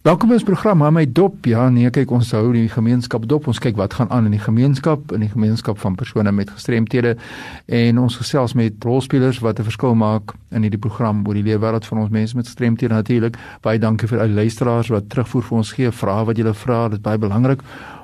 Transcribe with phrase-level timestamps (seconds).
[0.00, 1.44] Welkom by ons program aan my dop.
[1.44, 3.50] Ja, nee, kyk ons hou die gemeenskap dop.
[3.52, 7.18] Ons kyk wat gaan aan in die gemeenskap, in die gemeenskap van persone met gestremthede
[7.68, 11.60] en ons gesels met rolspelers wat 'n verskil maak in hierdie program oor die lewe
[11.60, 13.36] wêreld van ons mense met gestremthede natuurlik.
[13.60, 16.88] Baie dankie vir al die luisteraars wat terugvoer vir ons gee, vrae wat julle vra.
[16.88, 17.60] Dit is baie belangrik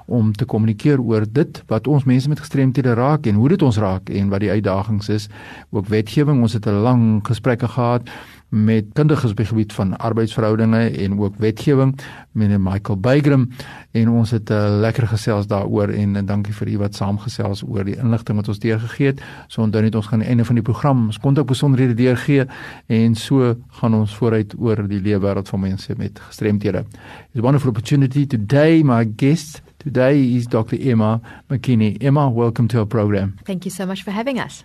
[0.07, 3.79] om te kommunikeer oor dit wat ons mense met gestremthede raak en hoe dit ons
[3.79, 5.29] raak en wat die uitdagings is.
[5.71, 8.09] Ook wetgewing, ons het 'n lang gesprekke gehad
[8.49, 11.99] met kundiges op die gebied van arbeidsverhoudinge en ook wetgewing
[12.33, 13.49] meneer Michael Bygram
[13.91, 17.63] en ons het 'n eh, lekker gesels daaroor en uh, dankie vir u wat saamgesels
[17.63, 19.21] oor die inligting wat ons deurgegee het.
[19.47, 22.47] So onthou net ons gaan aan die einde van die program ons kontak besonderhede deurgee
[22.87, 26.79] en so gaan ons vooruit oor die lewe wêreld van mense met gestremthede.
[26.79, 30.77] It's a wonderful opportunity today my guest Today is Dr.
[30.81, 31.97] Emma McKinney.
[32.03, 33.39] Emma, welcome to our program.
[33.45, 34.65] Thank you so much for having us.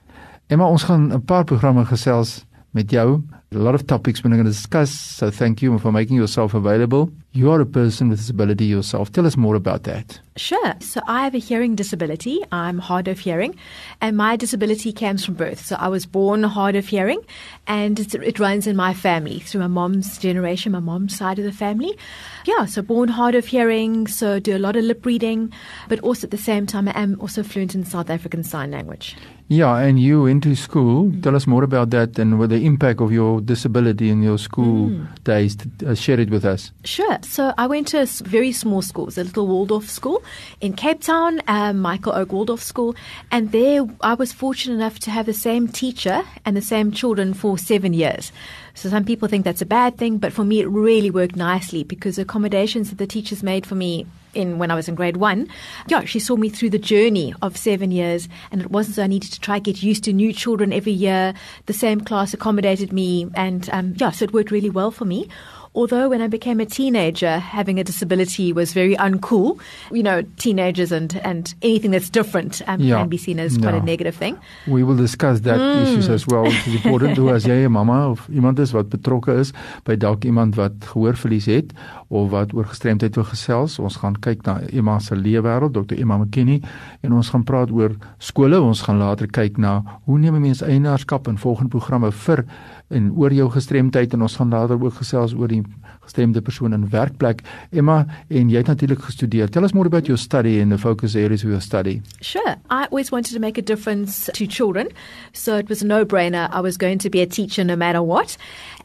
[0.49, 3.21] Emma, ons gaan 'n paar programme gesels met jou
[3.53, 4.89] a lot of topics we're going to discuss.
[4.89, 7.11] So thank you for making yourself available.
[7.33, 9.13] You are a person with disability yourself.
[9.13, 10.19] Tell us more about that.
[10.35, 10.73] Sure.
[10.79, 12.41] So I have a hearing disability.
[12.51, 13.55] I'm hard of hearing,
[14.01, 15.65] and my disability comes from birth.
[15.65, 17.21] So I was born hard of hearing,
[17.67, 21.51] and it runs in my family through my mom's generation, my mom's side of the
[21.53, 21.97] family.
[22.45, 22.65] Yeah.
[22.65, 24.07] So born hard of hearing.
[24.07, 25.53] So do a lot of lip reading,
[25.87, 29.15] but also at the same time I am also fluent in South African Sign Language.
[29.47, 31.11] Yeah, and you went to school.
[31.21, 34.91] Tell us more about that and what the impact of your disability in your school
[34.91, 35.23] mm.
[35.25, 35.57] days.
[35.85, 36.71] Uh, share it with us.
[36.85, 37.19] Sure.
[37.25, 40.23] So I went to a very small school, a little Waldorf school
[40.59, 42.95] in Cape Town, um, Michael Oak Waldorf School,
[43.31, 47.33] and there I was fortunate enough to have the same teacher and the same children
[47.33, 48.31] for seven years.
[48.73, 51.83] So some people think that's a bad thing, but for me it really worked nicely
[51.83, 55.47] because accommodations that the teachers made for me in when I was in grade one,
[55.87, 59.07] yeah, she saw me through the journey of seven years, and it wasn't so I
[59.07, 61.33] needed to try get used to new children every year.
[61.65, 65.27] The same class accommodated me, and um, yeah, so it worked really well for me.
[65.73, 69.57] Although when I became a teenager, having a disability was very uncool.
[69.89, 72.97] You know, teenagers and, and anything that's different um, yeah.
[72.97, 73.81] can be seen as quite yeah.
[73.81, 74.37] a negative thing.
[74.67, 75.83] We will discuss that mm.
[75.83, 76.45] issues as well.
[76.45, 79.53] It is important to as jy 'n mamma of iemand is wat betrokke is
[79.85, 81.71] by dalk iemand wat gehoorverlies het
[82.09, 83.79] of wat oor gestremdheid wil gesels.
[83.79, 85.95] Ons gaan kyk na Emma se leefwêreld, Dr.
[85.95, 86.61] Emma McKinney,
[87.01, 88.59] en ons gaan praat oor skole.
[88.61, 92.45] Ons gaan later kyk na hoe neem 'n mens eienaarskap in volgende programme vir
[92.89, 95.60] en oor jou gestremdheid en ons gaan later ook gesels oor die
[96.01, 97.41] gestremde persoon in werkplek.
[97.69, 99.49] Emma, en jy het natuurlik gestudeer.
[99.49, 102.01] Tell us more about your study and the focus areas of your study.
[102.21, 102.55] Sure.
[102.69, 104.87] I always wanted to make a difference to children,
[105.33, 106.49] so it was a no-brainer.
[106.51, 108.37] I was going to be a teacher no matter what.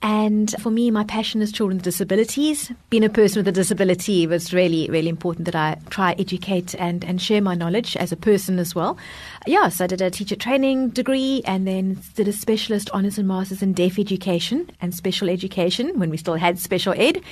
[0.03, 2.71] And for me, my passion is children with disabilities.
[2.91, 7.05] Being a person with a disability was really, really important that I try educate and,
[7.05, 8.97] and share my knowledge as a person as well.
[9.47, 13.27] Yeah, so I did a teacher training degree and then did a specialist honours and
[13.27, 17.23] masters in deaf education and special education when we still had special ed.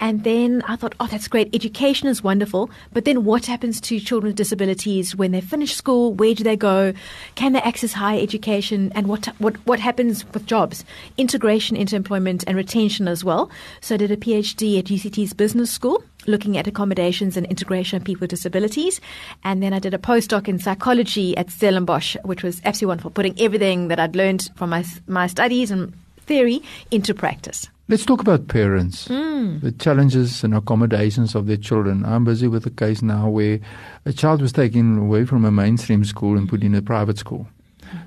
[0.00, 1.54] And then I thought, oh, that's great.
[1.54, 2.70] Education is wonderful.
[2.92, 6.12] But then what happens to children with disabilities when they finish school?
[6.14, 6.92] Where do they go?
[7.34, 8.92] Can they access higher education?
[8.94, 10.84] And what, what, what happens with jobs?
[11.16, 13.50] Integration into employment and retention as well.
[13.80, 18.04] So I did a PhD at UCT's business school looking at accommodations and integration of
[18.04, 19.00] people with disabilities.
[19.44, 23.40] And then I did a postdoc in psychology at Stellenbosch, which was absolutely wonderful, putting
[23.40, 25.94] everything that I'd learned from my, my studies and
[26.26, 27.68] theory into practice.
[27.90, 29.62] Let's talk about parents, mm.
[29.62, 32.04] the challenges and accommodations of their children.
[32.04, 33.60] I'm busy with a case now where
[34.04, 37.48] a child was taken away from a mainstream school and put in a private school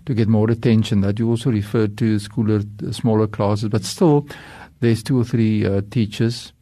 [0.06, 1.02] to get more attention.
[1.02, 4.28] That you also referred to schooler, smaller classes, but still,
[4.81, 6.53] there's two or three uh, teachers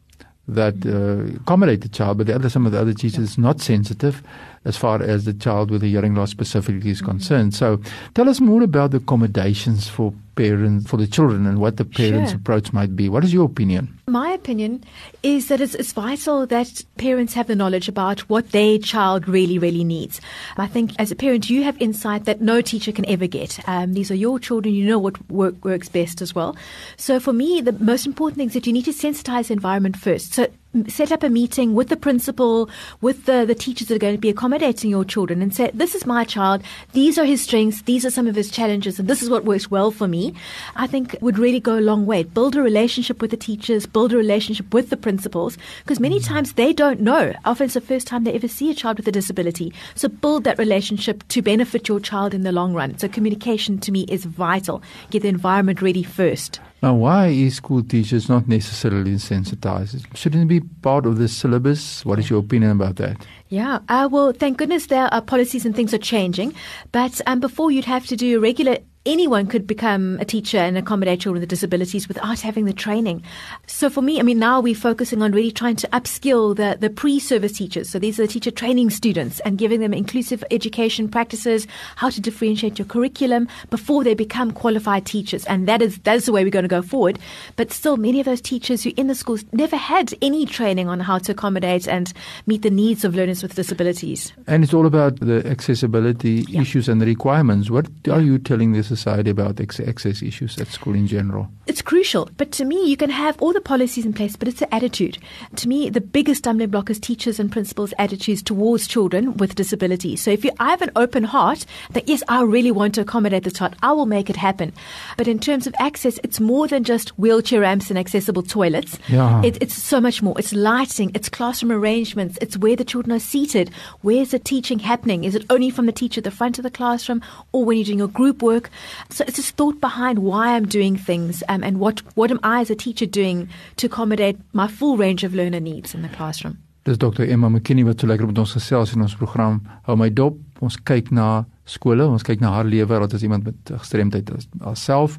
[0.48, 3.42] that uh, accommodate the child, but the other some of the other teachers yeah.
[3.42, 4.22] not sensitive
[4.64, 7.10] as far as the child with a hearing loss specifically is mm-hmm.
[7.10, 7.54] concerned.
[7.54, 7.82] So,
[8.14, 12.30] tell us more about the accommodations for parents for the children and what the parents'
[12.30, 12.38] sure.
[12.38, 13.08] approach might be.
[13.10, 14.00] What is your opinion?
[14.08, 14.82] My opinion
[15.22, 19.58] is that it's, it's vital that parents have the knowledge about what their child really,
[19.58, 20.20] really needs.
[20.56, 23.60] I think as a parent, you have insight that no teacher can ever get.
[23.68, 24.74] Um, these are your children.
[24.74, 26.56] You know what work, works best as well.
[26.96, 29.96] So for me, the most important thing is that you need to sensitize the environment
[29.96, 30.32] first.
[30.32, 30.48] So
[30.86, 32.70] set up a meeting with the principal,
[33.00, 35.94] with the, the teachers that are going to be accommodating your children and say, this
[35.94, 36.62] is my child,
[36.92, 39.70] these are his strengths, these are some of his challenges, and this is what works
[39.70, 40.32] well for me,
[40.76, 42.22] I think would really go a long way.
[42.22, 46.34] Build a relationship with the teachers, build a relationship with the principals, because many mm-hmm.
[46.34, 47.32] times they don't know.
[47.44, 49.72] Often it's the first time they ever see a child with a disability.
[49.96, 52.96] So build that relationship to benefit your child in the long run.
[52.98, 54.82] So communication to me is vital.
[55.10, 56.60] Get the environment ready first.
[56.82, 60.06] Now, why is school teachers not necessarily sensitized?
[60.14, 62.06] Shouldn't it be part of the syllabus?
[62.06, 63.26] What is your opinion about that?
[63.50, 66.54] Yeah, uh, well, thank goodness there are policies and things are changing.
[66.90, 68.78] But um, before you'd have to do regular
[69.10, 73.22] anyone could become a teacher and accommodate children with disabilities without having the training.
[73.66, 76.88] So for me, I mean, now we're focusing on really trying to upskill the, the
[76.88, 77.90] pre-service teachers.
[77.90, 81.66] So these are the teacher training students and giving them inclusive education practices,
[81.96, 85.44] how to differentiate your curriculum before they become qualified teachers.
[85.46, 87.18] And that is, that is the way we're going to go forward.
[87.56, 91.00] But still, many of those teachers who in the schools never had any training on
[91.00, 92.12] how to accommodate and
[92.46, 94.32] meet the needs of learners with disabilities.
[94.46, 96.60] And it's all about the accessibility yeah.
[96.60, 97.70] issues and the requirements.
[97.70, 101.48] What are you telling this society about access issues at school in general?
[101.66, 104.60] It's crucial, but to me, you can have all the policies in place, but it's
[104.60, 105.18] the attitude.
[105.56, 110.20] To me, the biggest stumbling block is teachers and principals' attitudes towards children with disabilities.
[110.20, 113.44] So if you I have an open heart that yes, I really want to accommodate
[113.44, 114.72] the child, I will make it happen.
[115.16, 118.98] But in terms of access, it's more than just wheelchair ramps and accessible toilets.
[119.08, 119.42] Yeah.
[119.42, 120.38] It, it's so much more.
[120.38, 123.70] It's lighting, it's classroom arrangements, it's where the children are seated.
[124.02, 125.24] Where's the teaching happening?
[125.24, 127.86] Is it only from the teacher at the front of the classroom or when you're
[127.86, 128.70] doing your group work?
[129.10, 132.60] So it's this thought behind why I'm doing things um, and what, what am I
[132.60, 136.58] as a teacher doing to accommodate my full range of learner needs in the classroom.
[136.84, 139.60] Dis Dr Emma McKinney wat so lekker met ons gesels in ons program.
[139.84, 140.38] Hou my dop.
[140.64, 142.06] Ons kyk na skole.
[142.06, 144.30] Ons kyk na haar lewe wat as iemand met gestremdheid
[144.60, 145.18] haarself